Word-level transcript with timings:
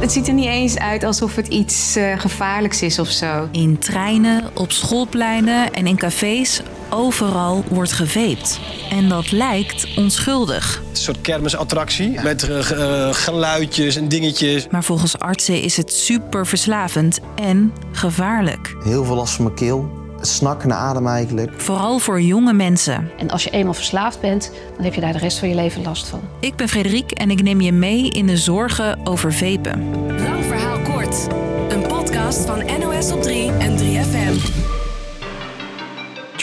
Het 0.00 0.12
ziet 0.12 0.28
er 0.28 0.34
niet 0.34 0.46
eens 0.46 0.78
uit 0.78 1.04
alsof 1.04 1.36
het 1.36 1.48
iets 1.48 1.96
uh, 1.96 2.18
gevaarlijks 2.18 2.82
is 2.82 2.98
of 2.98 3.08
zo. 3.08 3.48
In 3.52 3.78
treinen, 3.78 4.50
op 4.54 4.72
schoolpleinen 4.72 5.72
en 5.72 5.86
in 5.86 5.96
cafés, 5.96 6.62
overal 6.90 7.64
wordt 7.68 7.92
geveept. 7.92 8.60
En 8.90 9.08
dat 9.08 9.32
lijkt 9.32 9.96
onschuldig. 9.96 10.82
Een 10.90 10.96
soort 10.96 11.20
kermisattractie 11.20 12.20
met 12.20 12.48
uh, 12.48 13.12
geluidjes 13.12 13.96
en 13.96 14.08
dingetjes. 14.08 14.68
Maar 14.70 14.84
volgens 14.84 15.18
artsen 15.18 15.62
is 15.62 15.76
het 15.76 15.92
super 15.92 16.46
verslavend 16.46 17.20
en 17.34 17.72
gevaarlijk. 17.92 18.76
Heel 18.84 19.04
veel 19.04 19.16
last 19.16 19.34
van 19.34 19.44
mijn 19.44 19.56
keel 19.56 20.05
snakken 20.26 20.68
naar 20.68 20.78
adem 20.78 21.06
eigenlijk. 21.06 21.60
Vooral 21.60 21.98
voor 21.98 22.20
jonge 22.20 22.52
mensen. 22.52 23.10
En 23.18 23.30
als 23.30 23.44
je 23.44 23.50
eenmaal 23.50 23.74
verslaafd 23.74 24.20
bent, 24.20 24.50
dan 24.76 24.84
heb 24.84 24.94
je 24.94 25.00
daar 25.00 25.12
de 25.12 25.18
rest 25.18 25.38
van 25.38 25.48
je 25.48 25.54
leven 25.54 25.82
last 25.82 26.06
van. 26.06 26.20
Ik 26.40 26.56
ben 26.56 26.68
Frederik 26.68 27.10
en 27.10 27.30
ik 27.30 27.42
neem 27.42 27.60
je 27.60 27.72
mee 27.72 28.10
in 28.10 28.26
de 28.26 28.36
zorgen 28.36 29.06
over 29.06 29.32
vepen. 29.32 29.90
Lang 30.22 30.44
verhaal 30.44 30.78
kort. 30.78 31.26
Een 31.68 31.86
podcast 31.86 32.40
van 32.44 32.64
NOS 32.80 33.12
op 33.12 33.22
3 33.22 33.50
en 33.50 33.78
3FM. 33.78 34.75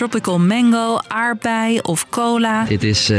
Tropical 0.03 0.39
mango, 0.39 0.99
aardbei 1.07 1.79
of 1.79 2.09
cola. 2.09 2.65
Dit 2.65 2.83
is 2.83 3.09
uh, 3.09 3.17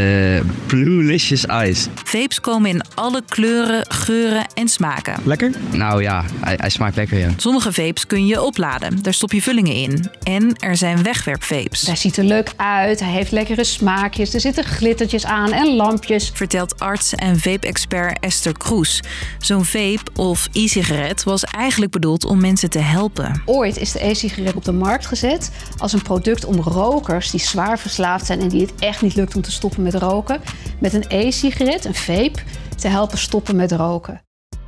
Blue 0.66 1.02
Licious 1.02 1.44
Ice. 1.44 1.88
Vapes 2.04 2.40
komen 2.40 2.70
in 2.70 2.82
alle 2.94 3.22
kleuren, 3.28 3.84
geuren 3.88 4.46
en 4.54 4.68
smaken. 4.68 5.14
Lekker? 5.24 5.50
Nou 5.70 6.02
ja, 6.02 6.24
hij, 6.40 6.54
hij, 6.60 6.70
smaakt 6.70 6.96
lekker, 6.96 7.18
ja. 7.18 7.28
Sommige 7.36 7.72
vapes 7.72 8.06
kun 8.06 8.26
je 8.26 8.42
opladen. 8.42 9.02
Daar 9.02 9.14
stop 9.14 9.32
je 9.32 9.42
vullingen 9.42 9.74
in. 9.74 10.10
En 10.22 10.56
er 10.58 10.76
zijn 10.76 11.02
wegwerpvapes. 11.02 11.86
Hij 11.86 11.96
ziet 11.96 12.16
er 12.16 12.24
leuk 12.24 12.52
uit. 12.56 13.00
Hij 13.00 13.12
heeft 13.12 13.32
lekkere 13.32 13.64
smaakjes. 13.64 14.34
Er 14.34 14.40
zitten 14.40 14.64
glittertjes 14.64 15.24
aan 15.24 15.52
en 15.52 15.76
lampjes. 15.76 16.30
Vertelt 16.34 16.80
arts 16.80 17.14
en 17.14 17.38
vape-expert 17.38 18.18
Esther 18.20 18.58
Kroes. 18.58 19.02
Zo'n 19.38 19.64
vape 19.64 20.04
of 20.14 20.48
e-sigaret 20.52 21.22
was 21.22 21.44
eigenlijk 21.44 21.92
bedoeld 21.92 22.24
om 22.24 22.40
mensen 22.40 22.70
te 22.70 22.78
helpen. 22.78 23.42
Ooit 23.44 23.76
is 23.76 23.92
de 23.92 24.06
e-sigaret 24.06 24.54
op 24.54 24.64
de 24.64 24.72
markt 24.72 25.06
gezet 25.06 25.50
als 25.78 25.92
een 25.92 26.02
product 26.02 26.44
om 26.44 26.62
rokers 26.74 27.30
die 27.30 27.40
zwaar 27.40 27.78
verslaafd 27.78 28.26
zijn 28.26 28.40
en 28.40 28.48
die 28.48 28.60
het 28.60 28.74
echt 28.78 29.02
niet 29.02 29.14
lukt 29.14 29.36
om 29.36 29.42
te 29.42 29.52
stoppen 29.52 29.82
met 29.82 29.94
roken, 29.94 30.40
met 30.80 30.92
een 30.92 31.04
e-sigaret, 31.08 31.84
een 31.84 31.94
vape, 31.94 32.42
te 32.76 32.88
helpen 32.88 33.18
stoppen 33.18 33.56
met 33.56 33.72
roken. 33.72 34.22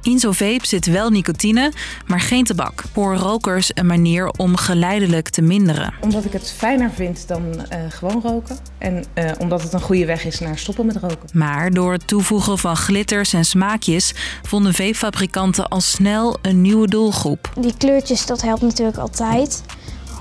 In 0.06 0.18
zo'n 0.18 0.34
vape 0.34 0.66
zit 0.66 0.86
wel 0.86 1.10
nicotine, 1.10 1.72
maar 2.06 2.20
geen 2.20 2.44
tabak. 2.44 2.84
Voor 2.92 3.16
rokers 3.16 3.70
een 3.74 3.86
manier 3.86 4.28
om 4.28 4.56
geleidelijk 4.56 5.28
te 5.28 5.42
minderen. 5.42 5.94
Omdat 6.00 6.24
ik 6.24 6.32
het 6.32 6.52
fijner 6.56 6.90
vind 6.90 7.28
dan 7.28 7.42
uh, 7.44 7.78
gewoon 7.88 8.20
roken. 8.22 8.58
En 8.78 9.04
uh, 9.14 9.30
omdat 9.38 9.62
het 9.62 9.72
een 9.72 9.80
goede 9.80 10.06
weg 10.06 10.24
is 10.24 10.38
naar 10.38 10.58
stoppen 10.58 10.86
met 10.86 10.96
roken. 10.96 11.28
Maar 11.32 11.70
door 11.70 11.92
het 11.92 12.06
toevoegen 12.06 12.58
van 12.58 12.76
glitters 12.76 13.32
en 13.32 13.44
smaakjes 13.44 14.14
vonden 14.42 14.74
vapefabrikanten 14.74 15.68
al 15.68 15.80
snel 15.80 16.38
een 16.42 16.60
nieuwe 16.60 16.88
doelgroep. 16.88 17.52
Die 17.60 17.76
kleurtjes, 17.76 18.26
dat 18.26 18.42
helpt 18.42 18.62
natuurlijk 18.62 18.98
altijd. 18.98 19.62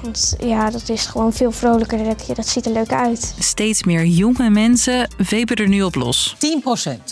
Want 0.06 0.36
ja, 0.40 0.70
dat 0.70 0.90
is 0.90 1.06
gewoon 1.06 1.34
veel 1.34 1.52
vrolijker. 1.52 1.98
Dat 2.36 2.48
ziet 2.48 2.66
er 2.66 2.72
leuk 2.72 2.92
uit. 2.92 3.36
Steeds 3.40 3.84
meer 3.84 4.06
jonge 4.06 4.50
mensen 4.50 5.10
vepen 5.18 5.56
er 5.56 5.68
nu 5.68 5.82
op 5.82 5.96
los. 5.96 6.36
10% 6.36 6.38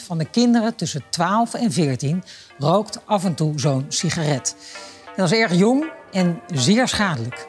van 0.06 0.18
de 0.18 0.26
kinderen 0.26 0.76
tussen 0.76 1.04
12 1.10 1.54
en 1.54 1.72
14 1.72 2.24
rookt 2.58 3.00
af 3.06 3.26
en 3.26 3.36
toe 3.36 3.60
zo'n 3.60 3.86
sigaret. 3.88 4.56
Dat 5.16 5.32
is 5.32 5.38
erg 5.38 5.54
jong 5.54 5.86
en 6.12 6.40
zeer 6.54 6.88
schadelijk. 6.88 7.48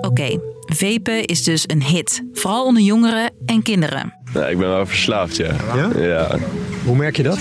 Oké, 0.00 0.06
okay, 0.06 0.40
vapen 0.66 1.24
is 1.24 1.44
dus 1.44 1.64
een 1.66 1.82
hit. 1.82 2.22
Vooral 2.32 2.64
onder 2.64 2.82
jongeren 2.82 3.30
en 3.46 3.62
kinderen. 3.62 4.14
Ja, 4.34 4.46
ik 4.46 4.58
ben 4.58 4.68
wel 4.68 4.86
verslaafd, 4.86 5.36
ja. 5.36 5.54
ja. 5.74 5.90
ja. 5.98 6.38
Hoe 6.84 6.96
merk 6.96 7.16
je 7.16 7.22
dat? 7.22 7.38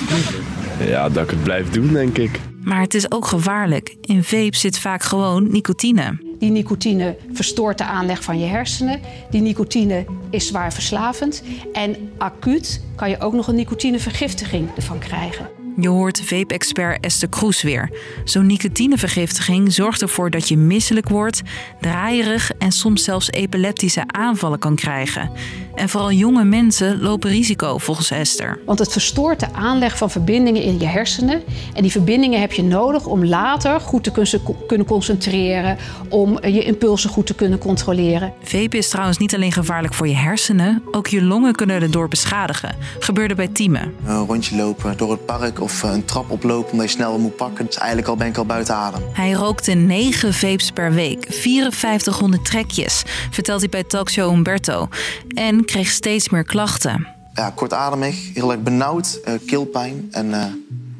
Ja, 0.80 1.09
dat 1.09 1.23
ik 1.23 1.30
het 1.30 1.44
blijf 1.44 1.69
doen, 1.69 1.94
denk 1.94 2.17
ik. 2.17 2.39
Maar 2.63 2.81
het 2.81 2.94
is 2.94 3.11
ook 3.11 3.25
gevaarlijk. 3.25 3.95
In 4.02 4.23
vape 4.23 4.58
zit 4.58 4.80
vaak 4.80 5.03
gewoon 5.03 5.52
nicotine. 5.52 6.27
Die 6.39 6.52
nicotine 6.52 7.17
verstoort 7.31 7.77
de 7.77 7.83
aanleg 7.83 8.23
van 8.23 8.39
je 8.39 8.45
hersenen. 8.45 9.01
Die 9.29 9.41
nicotine 9.41 10.06
is 10.29 10.47
zwaar 10.47 10.73
verslavend. 10.73 11.44
En 11.73 12.12
acuut 12.17 12.81
kan 12.95 13.09
je 13.09 13.19
ook 13.19 13.34
nog 13.34 13.47
een 13.47 13.56
nicotinevergiftiging 13.56 14.69
ervan 14.75 15.00
krijgen. 15.00 15.66
Je 15.79 15.89
hoort 15.89 16.21
vape-expert 16.25 17.03
Esther 17.03 17.29
Kroes 17.29 17.61
weer. 17.61 17.89
Zo'n 18.23 18.45
nicotinevergiftiging 18.45 19.73
zorgt 19.73 20.01
ervoor 20.01 20.29
dat 20.29 20.47
je 20.47 20.57
misselijk 20.57 21.09
wordt, 21.09 21.41
draaierig 21.81 22.51
en 22.51 22.71
soms 22.71 23.03
zelfs 23.03 23.31
epileptische 23.31 24.03
aanvallen 24.07 24.59
kan 24.59 24.75
krijgen. 24.75 25.31
En 25.75 25.89
vooral 25.89 26.11
jonge 26.11 26.43
mensen 26.43 27.01
lopen 27.01 27.29
risico, 27.29 27.77
volgens 27.77 28.11
Esther. 28.11 28.59
Want 28.65 28.79
het 28.79 28.91
verstoort 28.91 29.39
de 29.39 29.53
aanleg 29.53 29.97
van 29.97 30.09
verbindingen 30.09 30.61
in 30.61 30.79
je 30.79 30.85
hersenen. 30.85 31.43
En 31.73 31.81
die 31.81 31.91
verbindingen 31.91 32.39
heb 32.39 32.51
je 32.51 32.63
nodig 32.63 33.05
om 33.05 33.25
later 33.25 33.79
goed 33.79 34.03
te 34.03 34.41
kunnen 34.67 34.88
concentreren, 34.88 35.77
om 36.09 36.45
je 36.45 36.63
impulsen 36.63 37.09
goed 37.09 37.25
te 37.25 37.35
kunnen 37.35 37.59
controleren. 37.59 38.33
Vape 38.44 38.77
is 38.77 38.89
trouwens 38.89 39.17
niet 39.17 39.35
alleen 39.35 39.51
gevaarlijk 39.51 39.94
voor 39.94 40.07
je 40.07 40.15
hersenen, 40.15 40.83
ook 40.91 41.07
je 41.07 41.23
longen 41.23 41.55
kunnen 41.55 41.81
erdoor 41.81 42.07
beschadigen. 42.07 42.75
Gebeurde 42.99 43.35
bij 43.35 43.47
Tieme. 43.47 43.91
Een 44.05 44.25
rondje 44.25 44.55
lopen 44.55 44.97
door 44.97 45.11
het 45.11 45.25
park 45.25 45.59
of 45.67 45.83
een 45.83 46.05
trap 46.05 46.31
oplopen 46.31 46.72
omdat 46.72 46.85
je 46.85 46.91
snel 46.91 47.19
moet 47.19 47.35
pakken. 47.35 47.66
Dus 47.66 47.78
eigenlijk 47.78 48.07
al 48.07 48.16
ben 48.16 48.28
ik 48.28 48.38
al 48.38 48.45
buiten 48.45 48.75
adem. 48.75 49.01
Hij 49.13 49.31
rookte 49.31 49.72
9 49.72 50.33
vapes 50.33 50.72
per 50.72 50.94
week, 50.94 51.25
5400 51.29 52.45
trekjes, 52.45 53.03
vertelt 53.31 53.59
hij 53.59 53.69
bij 53.69 53.83
talkshow 53.83 54.33
Umberto. 54.33 54.88
En 55.27 55.66
kreeg 55.66 55.89
steeds 55.89 56.29
meer 56.29 56.44
klachten. 56.44 57.07
Ja, 57.33 57.50
kortademig, 57.50 58.33
heel 58.33 58.51
erg 58.51 58.61
benauwd, 58.61 59.19
uh, 59.27 59.33
keelpijn 59.45 60.07
en 60.11 60.27
uh, 60.27 60.44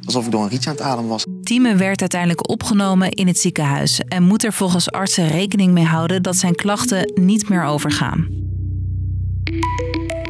alsof 0.06 0.26
ik 0.26 0.32
door 0.32 0.44
een 0.44 0.50
rietje 0.50 0.70
aan 0.70 0.76
het 0.76 0.86
ademen 0.86 1.10
was. 1.10 1.26
Tieme 1.44 1.76
werd 1.76 2.00
uiteindelijk 2.00 2.50
opgenomen 2.50 3.12
in 3.12 3.28
het 3.28 3.40
ziekenhuis 3.40 4.00
en 4.08 4.24
moet 4.24 4.44
er 4.44 4.54
volgens 4.54 4.92
artsen 4.92 5.28
rekening 5.28 5.74
mee 5.74 5.86
houden 5.86 6.24
dat 6.24 6.36
zijn 6.36 6.56
klachten 6.56 7.12
niet 7.16 7.50
meer 7.50 7.64
overgaan. 7.64 8.28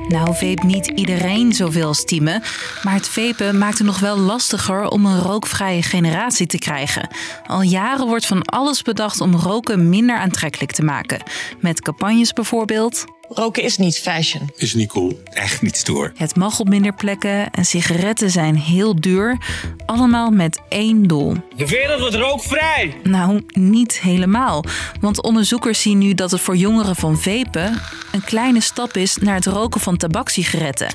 Nou 0.07 0.35
vape 0.35 0.66
niet 0.66 0.88
iedereen 0.88 1.53
zoveel 1.53 1.88
als 1.88 2.06
Tieme, 2.06 2.41
maar 2.84 2.94
het 2.94 3.09
vapen 3.09 3.57
maakt 3.57 3.78
het 3.78 3.88
nog 3.88 4.00
wel 4.00 4.18
lastiger 4.18 4.88
om 4.88 5.06
een 5.06 5.19
rookvrije 5.19 5.81
generatie 5.81 6.47
te 6.47 6.57
krijgen. 6.57 7.09
Al 7.47 7.62
jaren 7.62 8.07
wordt 8.07 8.25
van 8.25 8.41
alles 8.41 8.81
bedacht 8.81 9.22
om 9.22 9.35
roken 9.35 9.90
minder 9.90 10.18
aantrekkelijk 10.18 10.72
te 10.72 10.84
maken. 10.84 11.23
Met 11.59 11.81
campagnes 11.81 12.34
bijvoorbeeld. 12.34 13.16
Roken 13.29 13.63
is 13.63 13.77
niet 13.77 13.99
fashion. 13.99 14.49
Is 14.55 14.73
niet 14.73 14.89
cool. 14.89 15.21
Echt 15.23 15.61
niet 15.61 15.77
stoer. 15.77 16.11
Het 16.15 16.35
mag 16.35 16.59
op 16.59 16.69
minder 16.69 16.93
plekken 16.93 17.51
en 17.51 17.65
sigaretten 17.65 18.29
zijn 18.29 18.55
heel 18.55 19.01
duur. 19.01 19.38
Allemaal 19.85 20.29
met 20.29 20.61
één 20.69 21.03
doel. 21.03 21.35
De 21.55 21.67
wereld 21.67 21.99
wordt 21.99 22.15
rookvrij! 22.15 22.95
Nou, 23.03 23.43
niet 23.47 23.99
helemaal. 23.99 24.63
Want 24.99 25.21
onderzoekers 25.21 25.81
zien 25.81 25.97
nu 25.97 26.13
dat 26.13 26.31
het 26.31 26.41
voor 26.41 26.55
jongeren 26.55 26.95
van 26.95 27.17
vapen 27.17 27.81
een 28.11 28.23
kleine 28.23 28.61
stap 28.61 28.97
is 28.97 29.15
naar 29.17 29.35
het 29.35 29.45
roken 29.45 29.81
van 29.81 29.97
tabakssigaretten. 29.97 30.89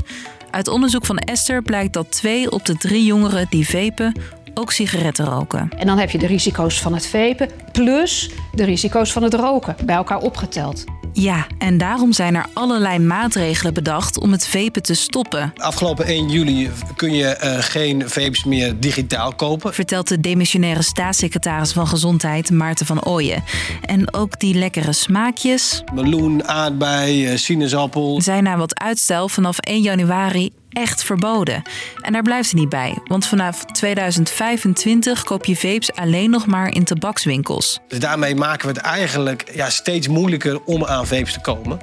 Uit 0.51 0.69
onderzoek 0.69 1.07
van 1.07 1.19
Esther 1.19 1.63
blijkt 1.63 1.93
dat 1.93 2.11
twee 2.11 2.51
op 2.51 2.65
de 2.65 2.77
drie 2.77 3.05
jongeren 3.05 3.47
die 3.51 3.69
vapen 3.69 4.21
ook 4.55 4.73
sigaretten 4.73 5.25
roken. 5.25 5.71
En 5.79 5.87
dan 5.87 5.99
heb 5.99 6.11
je 6.11 6.19
de 6.19 6.27
risico's 6.27 6.81
van 6.81 6.95
het 6.95 7.07
vapen 7.07 7.51
plus 7.73 8.31
de 8.55 8.65
risico's 8.65 9.13
van 9.13 9.23
het 9.23 9.35
roken 9.35 9.77
bij 9.85 9.97
elkaar 9.97 10.19
opgeteld. 10.19 10.85
Ja, 11.13 11.47
en 11.59 11.79
daarom 11.79 12.13
zijn 12.13 12.35
er 12.35 12.47
allerlei 12.53 12.99
maatregelen 12.99 13.75
bedacht 13.75 14.19
om 14.19 14.33
het 14.33 14.49
vapen 14.49 14.83
te 14.83 14.95
stoppen. 14.95 15.53
Afgelopen 15.57 16.07
1 16.07 16.29
juli 16.29 16.71
kun 16.97 17.15
je 17.15 17.41
uh, 17.45 17.59
geen 17.59 18.09
vapes 18.09 18.45
meer 18.45 18.81
digitaal 18.81 19.35
kopen. 19.35 19.75
Vertelt 19.75 20.09
de 20.09 20.21
demissionaire 20.21 20.83
staatssecretaris 20.83 21.73
van 21.73 21.87
Gezondheid 21.87 22.51
Maarten 22.51 22.87
van 22.87 23.05
Ooyen. 23.05 23.45
En 23.83 24.15
ook 24.15 24.41
die 24.41 24.55
lekkere 24.55 24.93
smaakjes. 24.93 25.83
Meloen, 25.95 26.49
aardbei, 26.49 27.31
uh, 27.31 27.37
sinaasappel. 27.37 28.21
Zijn 28.21 28.43
na 28.43 28.57
wat 28.57 28.79
uitstel 28.79 29.29
vanaf 29.29 29.59
1 29.59 29.83
januari 29.83 30.51
echt 30.73 31.05
verboden. 31.05 31.63
En 32.01 32.13
daar 32.13 32.23
blijft 32.23 32.51
het 32.51 32.59
niet 32.59 32.69
bij, 32.69 32.99
want 33.05 33.27
vanaf 33.27 33.65
2025 33.65 35.25
koop 35.25 35.45
je 35.45 35.57
vapes 35.57 35.93
alleen 35.95 36.31
nog 36.31 36.47
maar 36.47 36.75
in 36.75 36.85
tabakswinkels. 36.85 37.81
Dus 37.89 37.99
daarmee 37.99 38.35
maken 38.35 38.69
we 38.69 38.75
het 38.75 38.83
eigenlijk 38.83 39.51
ja, 39.55 39.71
steeds 39.71 40.09
moeilijker 40.09 40.65
om 40.65 40.85
aan 40.85 41.07
vapes 41.07 41.33
te 41.33 41.41
komen. 41.41 41.79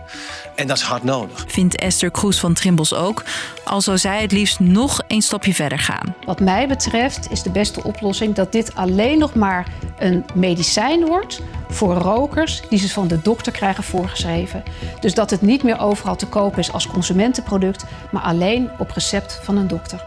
En 0.56 0.68
dat 0.68 0.78
is 0.78 0.84
hard 0.84 1.04
nodig. 1.04 1.46
Vindt 1.48 1.76
Esther 1.76 2.12
Kroes 2.12 2.40
van 2.40 2.54
Trimbos 2.54 2.94
ook, 2.94 3.24
al 3.66 3.82
zou 3.82 3.98
zij 3.98 4.22
het 4.22 4.32
liefst 4.32 4.60
nog 4.60 5.02
een 5.08 5.22
stapje 5.22 5.54
verder 5.54 5.80
gaan. 5.80 6.16
Wat 6.26 6.40
mij 6.40 6.68
betreft 6.68 7.32
is 7.32 7.44
de 7.44 7.52
beste 7.52 7.84
oplossing 7.84 8.36
dat 8.36 8.52
dit 8.52 8.76
alleen 8.76 9.18
nog 9.18 9.34
maar 9.36 9.68
een 10.00 10.26
medicijn 10.34 11.06
wordt 11.06 11.42
voor 11.70 11.94
rokers 11.94 12.62
die 12.70 12.80
ze 12.80 12.90
van 12.90 13.08
de 13.08 13.22
dokter 13.22 13.52
krijgen 13.52 13.84
voorgeschreven. 13.84 14.64
Dus 15.00 15.14
dat 15.14 15.30
het 15.30 15.42
niet 15.42 15.64
meer 15.64 15.80
overal 15.80 16.16
te 16.16 16.26
koop 16.26 16.58
is 16.58 16.72
als 16.72 16.88
consumentenproduct, 16.88 17.86
maar 18.12 18.22
alleen 18.22 18.70
op 18.78 18.92
recept 18.92 19.40
van 19.44 19.58
een 19.58 19.68
dokter. 19.68 20.06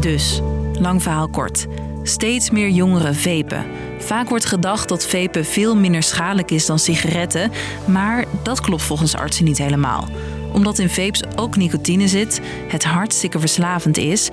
Dus, 0.00 0.40
lang 0.72 1.02
verhaal 1.02 1.28
kort. 1.28 1.66
Steeds 2.02 2.50
meer 2.50 2.68
jongeren 2.68 3.14
vapen. 3.14 3.64
Vaak 3.98 4.28
wordt 4.28 4.44
gedacht 4.44 4.88
dat 4.88 5.06
vapen 5.06 5.44
veel 5.44 5.76
minder 5.76 6.02
schadelijk 6.02 6.50
is 6.50 6.66
dan 6.66 6.78
sigaretten, 6.78 7.52
maar 7.84 8.24
dat 8.42 8.60
klopt 8.60 8.82
volgens 8.82 9.16
artsen 9.16 9.44
niet 9.44 9.58
helemaal 9.58 10.08
omdat 10.52 10.78
in 10.78 10.88
vapes 10.88 11.22
ook 11.36 11.56
nicotine 11.56 12.08
zit, 12.08 12.40
het 12.68 12.84
hartstikke 12.84 13.38
verslavend 13.38 13.96
is 13.96 14.28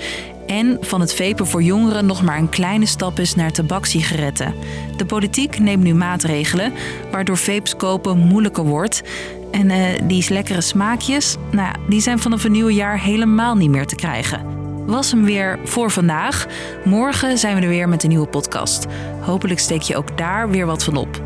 En 0.45 0.77
van 0.81 1.01
het 1.01 1.13
vapen 1.13 1.47
voor 1.47 1.63
jongeren 1.63 2.05
nog 2.05 2.21
maar 2.21 2.37
een 2.37 2.49
kleine 2.49 2.85
stap 2.85 3.19
is 3.19 3.35
naar 3.35 3.51
tabakssigaretten. 3.51 4.53
De 4.97 5.05
politiek 5.05 5.59
neemt 5.59 5.83
nu 5.83 5.93
maatregelen 5.93 6.73
waardoor 7.11 7.37
vapes 7.37 7.75
kopen 7.75 8.17
moeilijker 8.17 8.63
wordt. 8.63 9.03
En 9.51 9.69
eh, 9.69 9.99
die 10.03 10.25
lekkere 10.29 10.61
smaakjes, 10.61 11.35
nou, 11.51 11.75
die 11.89 12.01
zijn 12.01 12.19
vanaf 12.19 12.43
een 12.43 12.51
nieuw 12.51 12.69
jaar 12.69 12.99
helemaal 12.99 13.55
niet 13.55 13.69
meer 13.69 13.87
te 13.87 13.95
krijgen. 13.95 14.53
Was 14.85 15.11
hem 15.11 15.23
weer 15.23 15.59
voor 15.63 15.91
vandaag. 15.91 16.45
Morgen 16.83 17.37
zijn 17.37 17.55
we 17.55 17.61
er 17.61 17.67
weer 17.67 17.89
met 17.89 18.03
een 18.03 18.09
nieuwe 18.09 18.27
podcast. 18.27 18.85
Hopelijk 19.19 19.59
steek 19.59 19.81
je 19.81 19.97
ook 19.97 20.17
daar 20.17 20.49
weer 20.49 20.65
wat 20.65 20.83
van 20.83 20.97
op. 20.97 21.21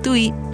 Doei! 0.00 0.47